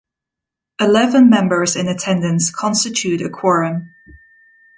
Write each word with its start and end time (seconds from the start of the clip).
Eleven 0.79 1.29
members 1.29 1.75
in 1.75 1.87
attendance 1.87 2.49
constitute 2.49 3.21
a 3.21 3.29
quorum. 3.29 3.91